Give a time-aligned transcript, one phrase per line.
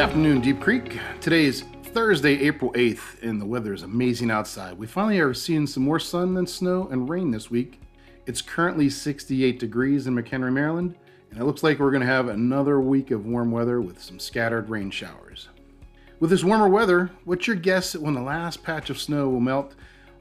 [0.00, 0.98] afternoon, Deep Creek.
[1.20, 4.78] Today is Thursday, April 8th, and the weather is amazing outside.
[4.78, 7.78] We finally are seeing some more sun than snow and rain this week.
[8.24, 10.94] It's currently 68 degrees in McHenry, Maryland,
[11.30, 14.18] and it looks like we're going to have another week of warm weather with some
[14.18, 15.50] scattered rain showers.
[16.18, 19.40] With this warmer weather, what's your guess at when the last patch of snow will
[19.40, 19.74] melt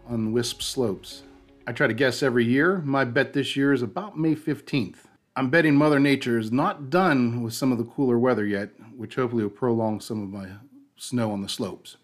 [0.05, 1.23] on Wisp slopes?
[1.66, 2.80] I try to guess every year.
[2.80, 5.05] My bet this year is about May 15th.
[5.36, 9.15] I'm betting Mother Nature is not done with some of the cooler weather yet, which
[9.15, 10.50] hopefully will prolong some of my
[10.97, 11.97] snow on the slopes.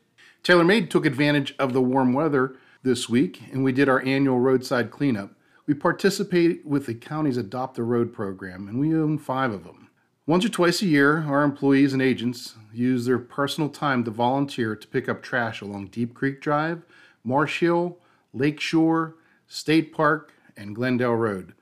[0.43, 4.91] TaylorMade took advantage of the warm weather this week, and we did our annual roadside
[4.91, 5.31] cleanup.
[5.65, 9.89] We participate with the county's Adopt a Road program, and we own five of them.
[10.27, 14.75] Once or twice a year, our employees and agents use their personal time to volunteer
[14.75, 16.83] to pick up trash along Deep Creek Drive,
[17.23, 17.97] Marsh Hill,
[18.33, 19.15] Lakeshore,
[19.47, 21.53] State Park, and Glendale Road.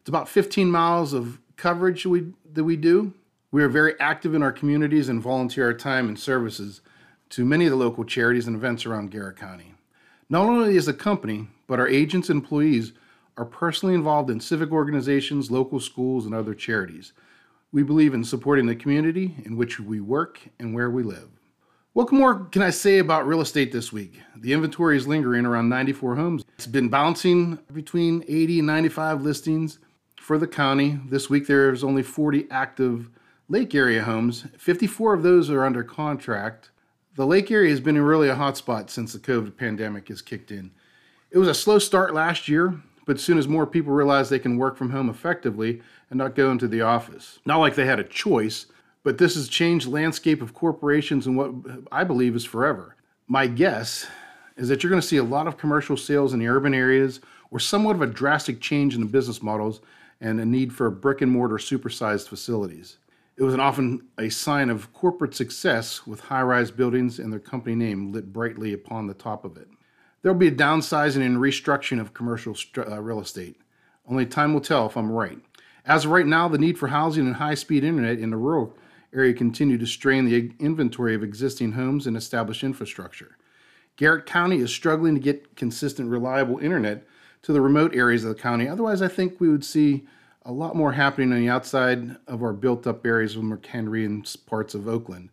[0.00, 3.12] It's about 15 miles of coverage we, that we do.
[3.52, 6.80] We are very active in our communities and volunteer our time and services
[7.30, 9.74] to many of the local charities and events around Garrett County.
[10.30, 12.92] Not only as a company, but our agents and employees
[13.36, 17.12] are personally involved in civic organizations, local schools, and other charities.
[17.70, 21.28] We believe in supporting the community in which we work and where we live.
[21.92, 24.18] What more can I say about real estate this week?
[24.36, 26.44] The inventory is lingering around 94 homes.
[26.54, 29.78] It's been bouncing between 80 and 95 listings
[30.30, 30.96] for the county.
[31.08, 33.10] This week there's only 40 active
[33.48, 34.44] lake area homes.
[34.56, 36.70] 54 of those are under contract.
[37.16, 40.70] The lake area has been really a hotspot since the COVID pandemic has kicked in.
[41.32, 44.56] It was a slow start last year, but soon as more people realized they can
[44.56, 47.40] work from home effectively and not go into the office.
[47.44, 48.66] Not like they had a choice,
[49.02, 51.50] but this has changed landscape of corporations and what
[51.90, 52.94] I believe is forever.
[53.26, 54.06] My guess
[54.56, 57.18] is that you're going to see a lot of commercial sales in the urban areas
[57.50, 59.80] or somewhat of a drastic change in the business models
[60.20, 62.98] and a need for brick and mortar supersized facilities.
[63.36, 67.74] It was often a sign of corporate success with high rise buildings and their company
[67.74, 69.68] name lit brightly upon the top of it.
[70.22, 73.56] There will be a downsizing and restructuring of commercial uh, real estate.
[74.06, 75.38] Only time will tell if I'm right.
[75.86, 78.76] As of right now, the need for housing and high speed internet in the rural
[79.14, 83.38] area continue to strain the inventory of existing homes and established infrastructure.
[83.96, 87.06] Garrett County is struggling to get consistent, reliable internet
[87.42, 88.68] to the remote areas of the county.
[88.68, 90.06] Otherwise, I think we would see
[90.44, 94.36] a lot more happening on the outside of our built up areas of McHenry and
[94.46, 95.30] parts of Oakland.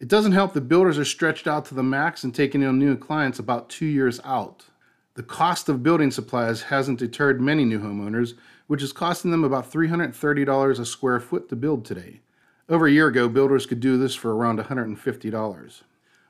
[0.00, 2.96] It doesn't help that builders are stretched out to the max and taking on new
[2.96, 4.66] clients about two years out.
[5.14, 8.34] The cost of building supplies hasn't deterred many new homeowners,
[8.66, 12.20] which is costing them about $330 a square foot to build today.
[12.68, 15.82] Over a year ago, builders could do this for around $150.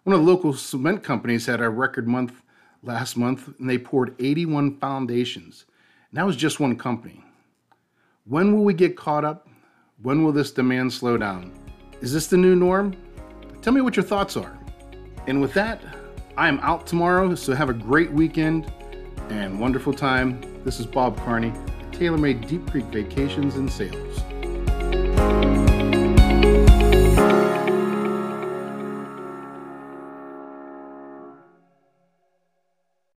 [0.02, 2.42] One of the local cement companies had a record month
[2.84, 5.64] last month, and they poured 81 foundations.
[6.10, 7.24] And that was just one company.
[8.26, 9.48] When will we get caught up?
[10.02, 11.52] When will this demand slow down?
[12.00, 12.96] Is this the new norm?
[13.62, 14.58] Tell me what your thoughts are.
[15.26, 15.80] And with that,
[16.36, 18.70] I am out tomorrow, so have a great weekend
[19.30, 20.40] and wonderful time.
[20.64, 21.52] This is Bob Carney,
[21.92, 24.20] TaylorMade Deep Creek Vacations and Sales.